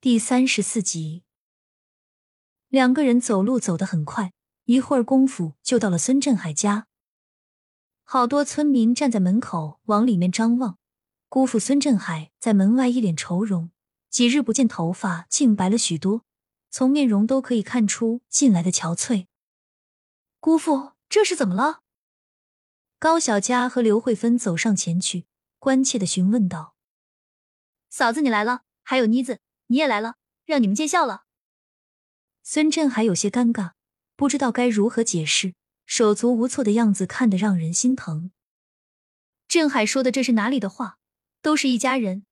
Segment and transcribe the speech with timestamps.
[0.00, 1.24] 第三十四集，
[2.68, 4.32] 两个人走路走得很快，
[4.66, 6.86] 一会儿功夫就到了孙振海家。
[8.04, 10.78] 好多村民站在门口往里面张望。
[11.28, 13.72] 姑父孙振海在门外一脸愁容，
[14.08, 16.24] 几日不见，头发竟白了许多，
[16.70, 19.26] 从面容都可以看出近来的憔悴。
[20.38, 21.80] 姑父，这是怎么了？
[23.00, 25.26] 高小佳和刘慧芬走上前去，
[25.58, 26.76] 关切的询问道
[27.90, 31.24] ：“嫂子，你来了，还有妮子，你也来了，让你们见笑了。”
[32.44, 33.72] 孙振海有些尴尬，
[34.16, 35.54] 不知道该如何解释，
[35.86, 38.30] 手足无措的样子看得让人心疼。
[39.46, 40.98] 振海说的这是哪里的话？
[41.40, 42.26] 都是一家人。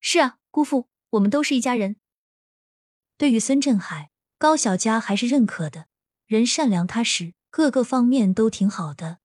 [0.00, 1.96] 是啊，姑父，我们都是一家人。
[3.16, 5.86] 对于孙振海，高小佳还是认可的，
[6.26, 9.20] 人善良踏实，各个方面都挺好的。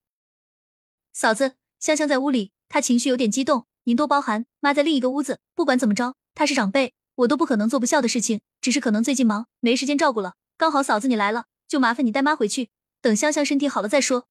[1.12, 4.46] 嫂子，香香在屋里，她情绪有点激动，您多包涵。
[4.60, 10.36] 妈在另一个屋子，不管怎么着，她是长辈，我都不可能做不孝的事情，只是可能最近忙，没时间照顾了。
[10.58, 12.70] 刚好嫂子你来了，就麻烦你带妈回去，
[13.02, 14.28] 等香香身体好了再说。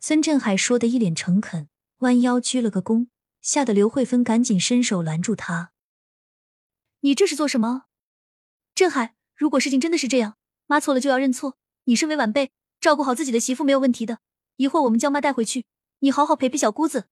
[0.00, 1.68] 孙振海说的一脸诚恳。
[1.98, 3.06] 弯腰鞠了个躬，
[3.40, 5.70] 吓得刘慧芬赶紧伸手拦住他
[7.00, 7.84] ：“你这是做什么？
[8.74, 10.36] 振海，如果事情真的是这样，
[10.66, 11.56] 妈错了就要认错。
[11.84, 14.18] 你身为晚辈，照顾好自己的媳妇没有问题的。
[14.56, 15.64] 一会儿我们将妈带回去，
[16.00, 17.06] 你好好陪陪小姑子。”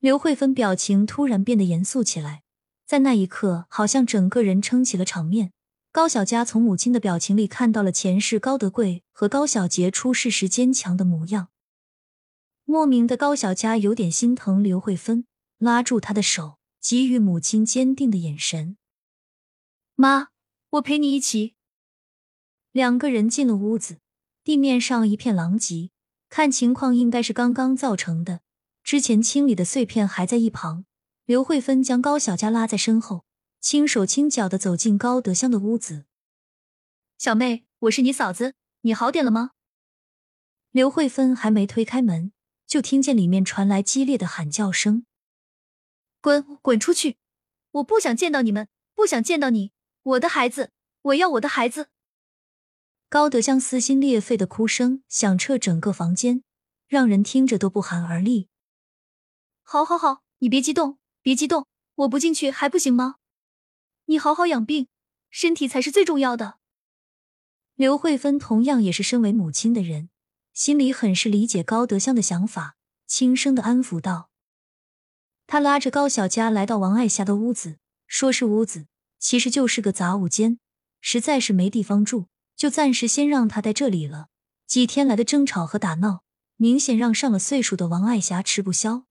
[0.00, 2.44] 刘慧芬表情突然变得严肃起来，
[2.86, 5.52] 在那一刻，好像整个人撑起了场面。
[5.90, 11.48] 高小佳从母亲的表情里看到了前世高德贵和高小杰出事时坚强的模样。
[12.64, 15.26] 莫名的高小佳有点心疼刘慧芬，
[15.58, 18.76] 拉住她的手，给予母亲坚定的眼神。
[19.96, 20.28] 妈，
[20.70, 21.54] 我陪你一起。
[22.70, 23.98] 两个人进了屋子，
[24.44, 25.90] 地面上一片狼藉，
[26.28, 28.42] 看情况应该是刚刚造成的。
[28.88, 30.86] 之前清理的碎片还在一旁。
[31.26, 33.26] 刘慧芬将高小佳拉在身后，
[33.60, 36.06] 轻手轻脚的走进高德香的屋子。
[37.18, 39.50] 小妹，我是你嫂子，你好点了吗？
[40.70, 42.32] 刘慧芬还没推开门。
[42.66, 45.04] 就听见里面传来激烈的喊叫声
[46.22, 47.18] ：“滚，滚出去！
[47.72, 49.72] 我不想见到你们，不想见到你，
[50.02, 50.70] 我的孩子，
[51.02, 51.88] 我要我的孩子！”
[53.10, 56.42] 高德香撕心裂肺的哭声响彻整个房间，
[56.86, 58.48] 让人听着都不寒而栗。
[59.70, 63.16] 好，好，好，你别激动，别激动，我不进去还不行吗？
[64.06, 64.88] 你好好养病，
[65.28, 66.56] 身体才是最重要的。
[67.74, 70.08] 刘慧芬同样也是身为母亲的人。
[70.54, 74.30] 心里很是理解高德香的想法，轻声的安抚道
[75.46, 78.86] ：“他拉着高小佳来到王爱霞的屋子，说是屋子，
[79.18, 80.58] 其实就是个杂物间。
[81.02, 84.28] 实在是没地方住，就暂时先让他在这里了。
[84.66, 86.22] 几天来的争吵和打闹，
[86.56, 89.04] 明显让上了岁数的王爱霞吃不消。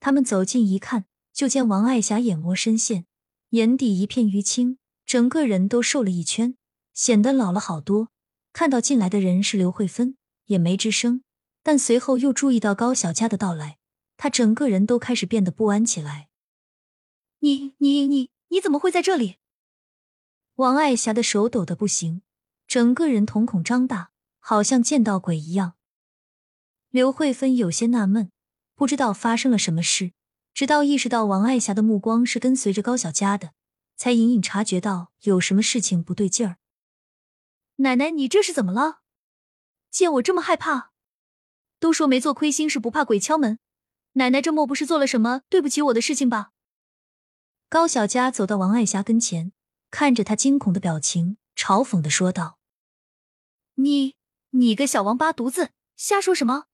[0.00, 3.06] 他们走近一看，就见王爱霞眼窝深陷，
[3.50, 6.56] 眼底一片淤青，整个人都瘦了一圈，
[6.92, 8.10] 显得老了好多。
[8.52, 11.24] 看到进来的人是刘慧芬。”也没吱声，
[11.64, 13.78] 但随后又注意到高小佳的到来，
[14.16, 16.28] 他整个人都开始变得不安起来。
[17.40, 19.38] 你你你你怎么会在这里？
[20.54, 22.22] 王爱霞的手抖得不行，
[22.68, 25.74] 整个人瞳孔张大，好像见到鬼一样。
[26.90, 28.30] 刘慧芬有些纳闷，
[28.76, 30.12] 不知道发生了什么事，
[30.52, 33.54] 直到意识到王爱霞的目光是跟随着高小佳的，
[33.96, 36.58] 才隐隐察觉到有什么事情不对劲儿。
[37.76, 39.00] 奶奶，你这是怎么了？
[39.90, 40.92] 见我这么害怕，
[41.80, 43.58] 都说没做亏心事不怕鬼敲门。
[44.12, 46.52] 奶奶这莫不是做了什么对不起我的事情吧？
[47.70, 49.52] 高小佳走到王爱霞跟前，
[49.90, 52.58] 看着她惊恐的表情，嘲讽的说道
[53.76, 54.16] ：“你
[54.50, 56.66] 你个小王八犊子，瞎说什么？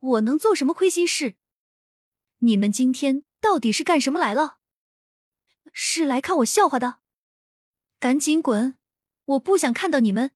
[0.00, 1.36] 我能做什么亏心事？
[2.38, 4.58] 你们今天到底是干什么来了？
[5.72, 7.00] 是来看我笑话的？
[7.98, 8.78] 赶紧滚！
[9.24, 10.30] 我不想看到你们。”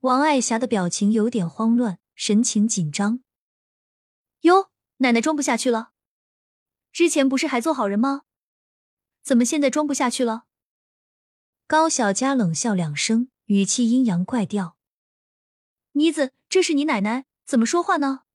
[0.00, 3.24] 王爱霞的表情有点慌乱，神情紧张。
[4.42, 5.92] 哟，奶奶装不下去了。
[6.92, 8.22] 之前不是还做好人吗？
[9.22, 10.44] 怎么现在装不下去了？
[11.66, 14.78] 高小佳冷笑两声，语气阴阳怪调。
[15.92, 18.25] 妮子，这是你奶奶，怎么说话呢？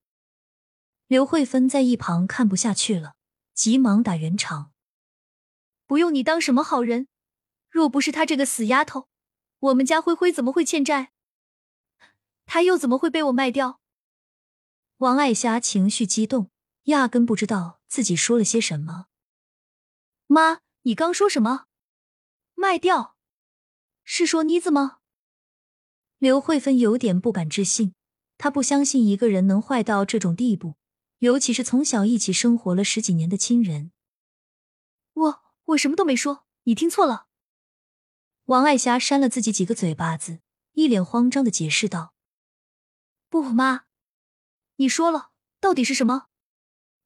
[1.12, 3.16] 刘慧芬在一旁看不下去了，
[3.54, 4.72] 急忙打圆场。
[5.86, 7.10] 不用你当什么好人，
[7.69, 9.10] 若不是她这个死丫头，
[9.60, 11.12] 我们家灰灰怎么会欠债？
[12.46, 13.81] 他又怎么会被我卖掉？
[15.00, 16.50] 王爱霞情绪激动，
[16.84, 19.08] 压根不知道自己说了些什么。
[20.28, 21.66] 妈，你刚说什么？
[22.56, 23.18] 卖掉？
[24.06, 25.00] 是说妮子吗？
[26.19, 27.96] 刘慧芬有点不敢置信，
[28.38, 30.78] 她不相信一个人能坏到这种地步，
[31.21, 33.91] 尤其是从小一起生活了十几年的亲人。
[35.13, 37.27] 我我什么都没说，你听错了。
[38.45, 40.39] 王爱霞扇了自己几个嘴巴子，
[40.73, 42.15] 一脸慌张的解释道
[43.29, 43.83] ：“不，妈，
[44.77, 45.29] 你说了，
[45.59, 46.25] 到底是什么？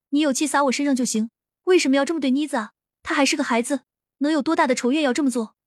[0.09, 1.29] 你有气撒我身上就行，
[1.65, 2.71] 为什么要这么对妮子啊？
[3.03, 3.81] 她还是个孩子，
[4.19, 5.57] 能有多大的仇怨要这么做？”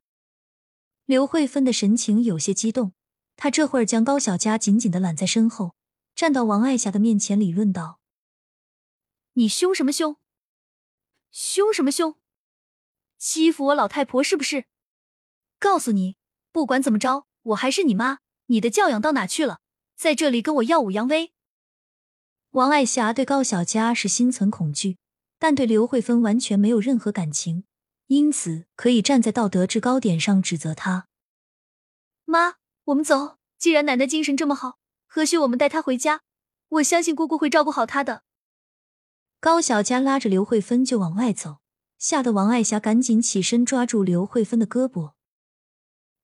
[1.05, 2.95] 刘慧芬的神情有些激动，
[3.37, 5.75] 她这会儿将高小佳紧紧的揽在身后，
[6.15, 7.98] 站到王爱霞的面前理论道
[9.39, 10.17] ：“你凶什么凶？
[11.31, 12.19] 凶什么凶？
[13.19, 14.65] 欺负我老太婆是不是？
[15.61, 16.17] 告诉你，
[16.51, 19.61] 不管怎么着，我还是你妈，你的教养到哪去了？
[19.95, 21.33] 在这里跟我耀武扬威？”
[22.51, 24.99] 王爱霞对高小佳是心存恐惧，
[25.39, 27.63] 但对刘慧芬完全没有任何感情。
[28.09, 31.07] 因此，可以站在道德制高点上指责她。
[32.25, 32.57] 妈，
[32.87, 33.39] 我们走。
[33.57, 36.23] 既然奶奶精神这么好，何须我们带她回家？
[36.71, 38.25] 我相信姑姑会照顾好她的。
[39.41, 41.59] 高小佳拉着刘慧芬就往外走，
[41.97, 45.13] 吓得王爱霞赶紧起身抓住刘慧芬的胳膊。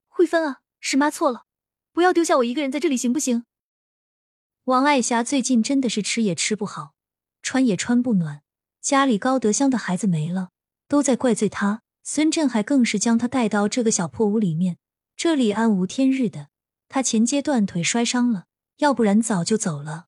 [0.09, 1.45] 慧芬啊，是妈错了，
[1.93, 3.45] 不要丢下我一个人在这里，行不行？
[4.65, 6.95] 王爱霞最近真的是吃也吃不好，
[7.41, 8.43] 穿也穿不暖，
[8.81, 10.51] 家里高德香的孩子没了。
[10.89, 14.79] 都在怪罪她，孙振海更是将她带到这个小破屋里面，
[15.15, 16.49] 这里暗无天日的。
[16.89, 18.47] 他前阶段腿摔伤了，
[18.79, 20.07] 要不然早就走了。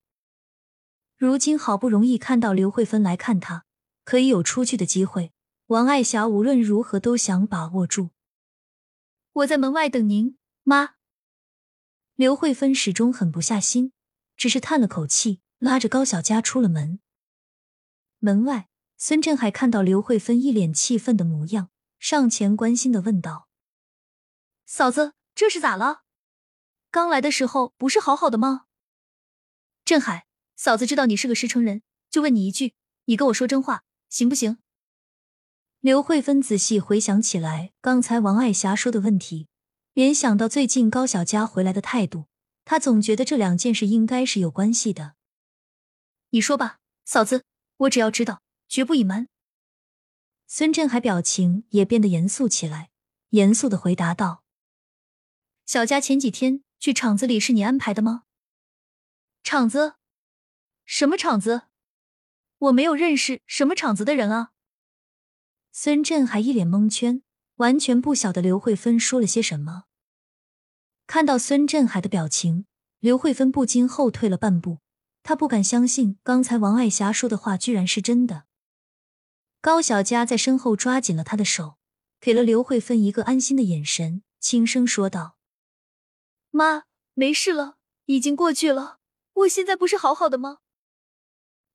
[1.16, 3.64] 如今好不容易看到刘慧芬来看他，
[4.04, 5.32] 可以有出去的机会，
[5.66, 8.10] 王爱霞无论如何都想把握住。
[9.32, 10.96] 我在门外等您，妈。
[12.14, 13.92] 刘慧芬始终狠不下心，
[14.36, 17.00] 只是叹了口气，拉着高小佳出了门。
[18.18, 18.68] 门外。
[18.98, 23.46] 孙振海看到刘慧芬一脸气愤的模样，上前关心的问道
[24.64, 26.04] ：“嫂子，这是咋了？
[26.90, 28.68] 刚来的时候不是好好的吗？”
[29.84, 30.26] 振海，
[30.56, 32.74] 嫂子知道你是个实诚人，就问你一句，
[33.04, 34.58] 你跟我说真话，行不行？
[35.80, 39.46] 刘慧芬仔细回想起来刚才王爱霞说的问题，
[39.92, 42.24] 联想到最近高小佳回来的态度，
[42.64, 45.14] 她总觉得这两件事应该是有关系的。
[46.30, 47.44] 你说吧，嫂子，
[47.76, 48.42] 我只要知道。
[48.68, 49.28] 绝不隐瞒。
[50.48, 52.90] 孙振海表情也变得严肃起来，
[53.30, 54.42] 严肃的回答道
[55.64, 58.24] ：“小佳前几天去厂子里是你安排的吗？
[59.44, 59.94] 厂子？
[60.86, 61.62] 什么厂子？
[62.58, 64.52] 我没有认识什么厂子的人啊。”
[65.72, 67.22] 孙振海一脸蒙圈，
[67.56, 69.84] 完全不晓得刘慧芬说了些什么。
[71.06, 72.64] 看到孙振海的表情，
[73.00, 74.78] 刘慧芬不禁后退了半步，
[75.22, 78.44] 她不敢相信刚才王爱霞说的话居然是真的。
[79.60, 81.78] 高小佳在身后抓紧了他的手，
[82.20, 85.36] 给了刘慧芬一个安心的眼神，轻声说道
[86.50, 86.84] ：“妈，
[87.14, 89.00] 没事了，已经过去了。
[89.34, 90.58] 我现在不是好好的吗？”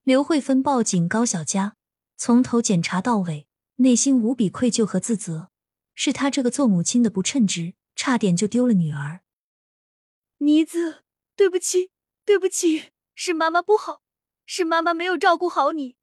[0.03, 1.75] 刘慧芬抱紧高小佳，
[2.17, 5.51] 从头检查到尾，内心无比愧疚和自责，
[5.93, 9.21] 是她这个做母亲的不称职，差点就丢了女儿。
[10.39, 11.03] 妮子，
[11.35, 11.91] 对不起，
[12.25, 14.01] 对不起，是妈妈不好，
[14.47, 15.95] 是妈妈没有照顾好你。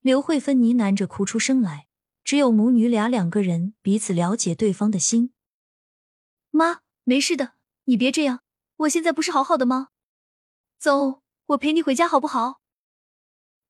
[0.00, 1.88] 刘慧芬呢喃着哭出声来，
[2.24, 5.34] 只有母女俩两个人彼此了解对方的心。
[6.50, 7.52] 妈，没事的，
[7.84, 8.40] 你别这样，
[8.76, 9.88] 我现在不是好好的吗？
[10.78, 12.62] 走，我陪你回家好不好？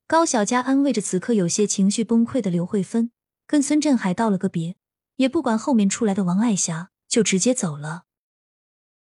[0.08, 3.10] 高小佳安慰着此刻有些情绪崩溃的刘慧芬，
[3.46, 4.74] 跟孙振海道了个别，
[5.16, 8.04] 也不管后面出来的王爱霞，就直接走了。